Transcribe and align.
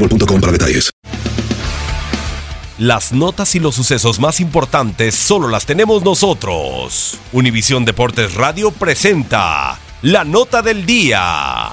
boostmobile.com 0.00 0.40
para 0.40 0.52
detalles. 0.52 0.90
Las 2.78 3.12
notas 3.12 3.54
y 3.54 3.60
los 3.60 3.74
sucesos 3.74 4.18
más 4.20 4.40
importantes 4.40 5.14
solo 5.14 5.48
las 5.48 5.66
tenemos 5.66 6.02
nosotros. 6.02 7.18
Univisión 7.30 7.84
Deportes 7.84 8.34
Radio 8.34 8.70
presenta 8.70 9.78
la 10.00 10.24
nota 10.24 10.62
del 10.62 10.86
día. 10.86 11.72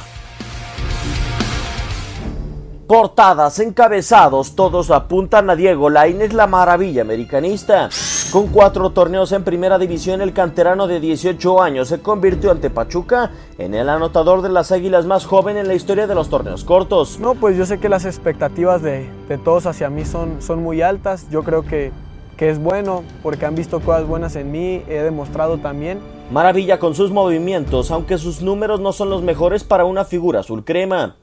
Portadas, 2.88 3.60
encabezados, 3.60 4.56
todos 4.56 4.92
apuntan 4.92 5.50
a 5.50 5.56
Diego 5.56 5.90
Lainez, 5.90 6.34
la 6.34 6.48
maravilla 6.48 7.04
americanista. 7.04 7.90
Con 8.32 8.48
cuatro 8.48 8.90
torneos 8.90 9.32
en 9.32 9.46
primera 9.46 9.80
división, 9.80 10.22
el 10.22 10.34
canterano 10.34 10.86
de 10.88 11.00
18 11.00 11.62
años 11.62 11.88
se 11.88 12.02
convirtió 12.02 12.52
ante 12.52 12.70
Pachuca 12.70 13.32
en 13.58 13.74
el 13.74 13.88
anotador 13.88 14.42
de 14.42 14.50
las 14.50 14.74
águilas 14.74 15.06
más 15.06 15.26
joven 15.26 15.56
en 15.56 15.70
la 15.70 15.76
historia 15.76 16.08
de 16.08 16.16
los 16.16 16.30
torneos 16.30 16.66
cortos. 16.66 17.20
No, 17.22 17.36
pues 17.36 17.56
yo 17.56 17.66
sé 17.66 17.80
que 17.80 17.88
las 17.88 18.04
expectativas 18.04 18.82
de, 18.82 19.10
de 19.30 19.38
todos 19.38 19.66
hacia 19.66 19.90
mí 19.90 20.04
son, 20.04 20.42
son 20.42 20.62
muy 20.62 20.82
altas. 20.82 21.30
Yo 21.32 21.44
creo 21.44 21.64
que, 21.64 21.94
que 22.36 22.50
es 22.50 22.60
bueno 22.60 23.04
porque 23.24 23.46
han 23.46 23.56
visto 23.56 23.80
cosas 23.80 24.06
buenas 24.06 24.36
en 24.36 24.52
mí, 24.52 24.84
he 24.90 25.04
demostrado 25.04 25.60
también. 25.60 26.00
Maravilla 26.30 26.80
con 26.80 26.96
sus 26.96 27.12
movimientos, 27.12 27.92
aunque 27.92 28.18
sus 28.18 28.42
números 28.42 28.82
no 28.82 28.92
son 28.92 29.10
los 29.10 29.24
mejores 29.24 29.64
para 29.64 29.86
una 29.86 30.04
figura 30.04 30.42
azul 30.42 30.66
crema. 30.66 31.16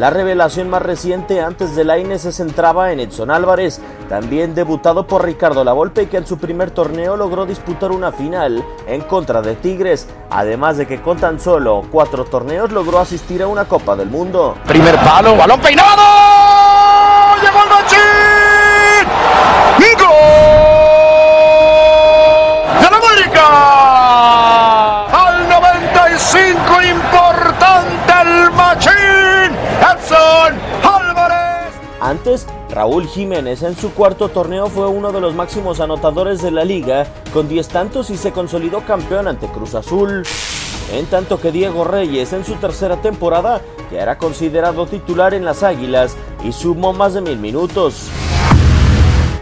La 0.00 0.08
revelación 0.08 0.70
más 0.70 0.80
reciente 0.80 1.42
antes 1.42 1.76
de 1.76 1.84
la 1.84 1.98
se 2.18 2.32
centraba 2.32 2.90
en 2.90 3.00
Edson 3.00 3.30
Álvarez, 3.30 3.82
también 4.08 4.54
debutado 4.54 5.06
por 5.06 5.26
Ricardo 5.26 5.62
Lavolpe, 5.62 6.08
que 6.08 6.16
en 6.16 6.26
su 6.26 6.38
primer 6.38 6.70
torneo 6.70 7.18
logró 7.18 7.44
disputar 7.44 7.92
una 7.92 8.10
final 8.10 8.64
en 8.86 9.02
contra 9.02 9.42
de 9.42 9.56
Tigres, 9.56 10.08
además 10.30 10.78
de 10.78 10.86
que 10.86 11.02
con 11.02 11.18
tan 11.18 11.38
solo 11.38 11.84
cuatro 11.90 12.24
torneos 12.24 12.72
logró 12.72 12.98
asistir 12.98 13.42
a 13.42 13.46
una 13.46 13.66
Copa 13.66 13.94
del 13.94 14.08
Mundo. 14.08 14.56
Primer 14.66 14.96
palo, 15.00 15.36
balón 15.36 15.60
peinado. 15.60 16.19
Raúl 32.70 33.06
Jiménez 33.06 33.62
en 33.62 33.76
su 33.76 33.92
cuarto 33.92 34.28
torneo 34.28 34.66
fue 34.66 34.86
uno 34.86 35.10
de 35.10 35.20
los 35.20 35.34
máximos 35.34 35.80
anotadores 35.80 36.42
de 36.42 36.50
la 36.50 36.64
liga, 36.64 37.06
con 37.32 37.48
10 37.48 37.68
tantos 37.68 38.10
y 38.10 38.16
se 38.16 38.32
consolidó 38.32 38.80
campeón 38.80 39.26
ante 39.26 39.46
Cruz 39.46 39.74
Azul. 39.74 40.22
En 40.92 41.06
tanto 41.06 41.40
que 41.40 41.50
Diego 41.50 41.84
Reyes 41.84 42.32
en 42.32 42.44
su 42.44 42.54
tercera 42.56 43.00
temporada 43.00 43.62
ya 43.90 44.02
era 44.02 44.18
considerado 44.18 44.86
titular 44.86 45.34
en 45.34 45.44
las 45.44 45.62
Águilas 45.62 46.16
y 46.44 46.52
sumó 46.52 46.92
más 46.92 47.14
de 47.14 47.22
mil 47.22 47.38
minutos. 47.38 48.08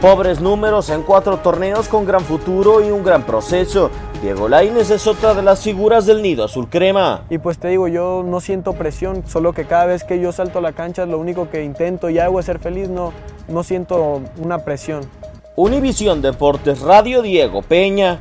Pobres 0.00 0.40
números 0.40 0.90
en 0.90 1.02
cuatro 1.02 1.38
torneos 1.38 1.88
con 1.88 2.06
gran 2.06 2.20
futuro 2.20 2.84
y 2.84 2.90
un 2.92 3.02
gran 3.02 3.24
proceso. 3.24 3.90
Diego 4.22 4.48
Lainez 4.48 4.90
es 4.90 5.06
otra 5.06 5.32
de 5.32 5.42
las 5.42 5.62
figuras 5.62 6.04
del 6.04 6.22
nido 6.22 6.44
azul 6.44 6.68
crema. 6.68 7.22
Y 7.30 7.38
pues 7.38 7.58
te 7.58 7.68
digo, 7.68 7.86
yo 7.86 8.24
no 8.26 8.40
siento 8.40 8.72
presión, 8.72 9.22
solo 9.28 9.52
que 9.52 9.64
cada 9.64 9.86
vez 9.86 10.02
que 10.02 10.20
yo 10.20 10.32
salto 10.32 10.58
a 10.58 10.62
la 10.62 10.72
cancha 10.72 11.06
lo 11.06 11.18
único 11.18 11.48
que 11.50 11.62
intento 11.62 12.10
y 12.10 12.18
hago 12.18 12.40
es 12.40 12.46
ser 12.46 12.58
feliz, 12.58 12.88
no, 12.88 13.12
no 13.46 13.62
siento 13.62 14.20
una 14.38 14.58
presión. 14.64 15.08
Univisión 15.54 16.20
Deportes 16.20 16.80
Radio 16.80 17.22
Diego 17.22 17.62
Peña. 17.62 18.20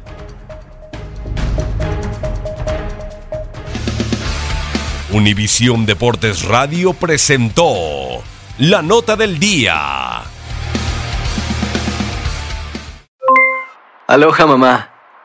Univisión 5.11 5.85
Deportes 5.87 6.45
Radio 6.45 6.93
presentó 6.93 7.73
la 8.59 8.83
nota 8.83 9.15
del 9.15 9.39
día. 9.39 10.21
Aloha 14.07 14.45
mamá, 14.45 14.96